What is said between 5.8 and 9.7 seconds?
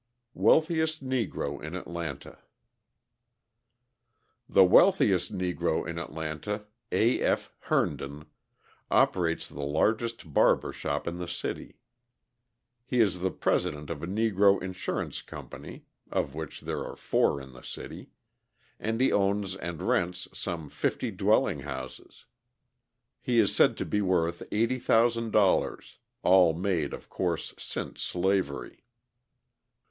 in Atlanta, A. F. Herndon, operates the